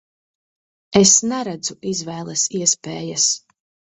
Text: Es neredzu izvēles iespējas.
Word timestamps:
Es 0.99 1.11
neredzu 1.33 1.77
izvēles 1.91 2.45
iespējas. 2.61 3.29